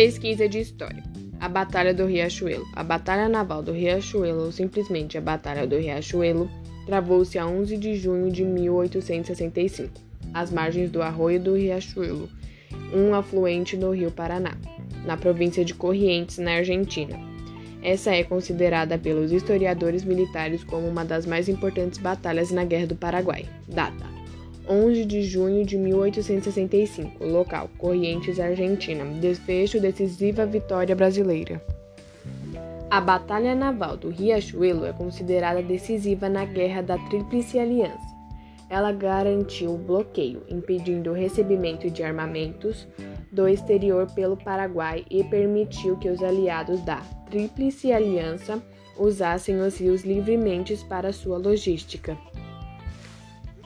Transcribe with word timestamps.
Pesquisa 0.00 0.48
de 0.48 0.58
História 0.58 1.02
A 1.38 1.46
Batalha 1.46 1.92
do 1.92 2.06
Riachuelo 2.06 2.66
A 2.72 2.82
Batalha 2.82 3.28
Naval 3.28 3.62
do 3.62 3.70
Riachuelo, 3.70 4.46
ou 4.46 4.50
simplesmente 4.50 5.18
a 5.18 5.20
Batalha 5.20 5.66
do 5.66 5.76
Riachuelo, 5.76 6.50
travou-se 6.86 7.38
a 7.38 7.46
11 7.46 7.76
de 7.76 7.96
junho 7.96 8.32
de 8.32 8.42
1865, 8.42 9.92
às 10.32 10.50
margens 10.50 10.90
do 10.90 11.02
Arroio 11.02 11.38
do 11.38 11.54
Riachuelo, 11.54 12.30
um 12.94 13.12
afluente 13.12 13.76
do 13.76 13.90
Rio 13.90 14.10
Paraná, 14.10 14.56
na 15.04 15.18
província 15.18 15.66
de 15.66 15.74
Corrientes, 15.74 16.38
na 16.38 16.52
Argentina. 16.52 17.20
Essa 17.82 18.14
é 18.14 18.24
considerada 18.24 18.96
pelos 18.96 19.32
historiadores 19.32 20.02
militares 20.02 20.64
como 20.64 20.88
uma 20.88 21.04
das 21.04 21.26
mais 21.26 21.46
importantes 21.46 21.98
batalhas 21.98 22.50
na 22.50 22.64
Guerra 22.64 22.86
do 22.86 22.96
Paraguai. 22.96 23.44
Data: 23.68 24.19
11 24.70 25.04
de 25.04 25.22
junho 25.22 25.66
de 25.66 25.76
1865. 25.76 27.24
Local: 27.24 27.68
Corrientes, 27.76 28.38
Argentina. 28.38 29.04
Desfecho: 29.04 29.80
decisiva 29.80 30.46
vitória 30.46 30.94
brasileira. 30.94 31.60
A 32.88 33.00
Batalha 33.00 33.54
Naval 33.54 33.96
do 33.96 34.08
Riachuelo 34.08 34.86
é 34.86 34.92
considerada 34.92 35.60
decisiva 35.60 36.28
na 36.28 36.44
Guerra 36.44 36.82
da 36.82 36.96
Tríplice 37.08 37.58
Aliança. 37.58 38.20
Ela 38.68 38.92
garantiu 38.92 39.74
o 39.74 39.78
bloqueio, 39.78 40.44
impedindo 40.48 41.10
o 41.10 41.14
recebimento 41.14 41.90
de 41.90 42.04
armamentos 42.04 42.86
do 43.32 43.48
exterior 43.48 44.06
pelo 44.14 44.36
Paraguai 44.36 45.04
e 45.10 45.24
permitiu 45.24 45.96
que 45.96 46.08
os 46.08 46.22
aliados 46.22 46.80
da 46.82 47.00
Tríplice 47.28 47.92
Aliança 47.92 48.62
usassem 48.96 49.60
os 49.60 49.78
rios 49.78 50.04
livremente 50.04 50.76
para 50.88 51.12
sua 51.12 51.38
logística. 51.38 52.16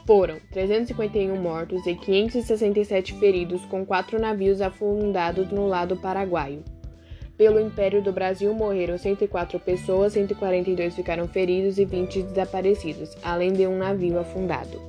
Foram 0.06 0.38
351 0.52 1.34
mortos 1.34 1.86
e 1.86 1.94
567 1.94 3.14
feridos, 3.14 3.64
com 3.64 3.86
quatro 3.86 4.18
navios 4.20 4.60
afundados 4.60 5.50
no 5.50 5.66
lado 5.66 5.96
paraguaio. 5.96 6.62
Pelo 7.38 7.58
Império 7.58 8.02
do 8.02 8.12
Brasil 8.12 8.52
morreram 8.52 8.98
104 8.98 9.58
pessoas, 9.60 10.12
142 10.12 10.94
ficaram 10.94 11.26
feridos 11.26 11.78
e 11.78 11.86
20 11.86 12.22
desaparecidos, 12.22 13.16
além 13.22 13.54
de 13.54 13.66
um 13.66 13.78
navio 13.78 14.18
afundado. 14.18 14.80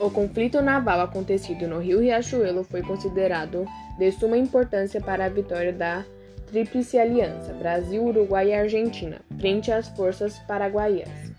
O 0.00 0.10
conflito 0.10 0.60
naval 0.60 1.00
acontecido 1.00 1.68
no 1.68 1.78
Rio 1.78 2.00
Riachuelo 2.00 2.64
foi 2.64 2.82
considerado 2.82 3.64
de 3.96 4.10
suma 4.10 4.36
importância 4.36 5.00
para 5.00 5.26
a 5.26 5.28
vitória 5.28 5.72
da 5.72 6.04
Tríplice 6.48 6.98
Aliança 6.98 7.52
Brasil, 7.54 8.04
Uruguai 8.04 8.48
e 8.48 8.54
Argentina 8.54 9.20
frente 9.38 9.70
às 9.70 9.88
forças 9.88 10.38
paraguaias. 10.40 11.33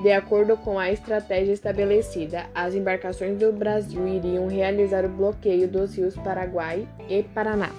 De 0.00 0.12
acordo 0.12 0.56
com 0.56 0.78
a 0.78 0.92
estratégia 0.92 1.52
estabelecida, 1.52 2.46
as 2.54 2.74
embarcações 2.74 3.36
do 3.36 3.52
Brasil 3.52 4.06
iriam 4.06 4.46
realizar 4.46 5.04
o 5.04 5.08
bloqueio 5.08 5.66
dos 5.66 5.96
rios 5.96 6.14
Paraguai 6.14 6.86
e 7.08 7.24
Paraná. 7.24 7.70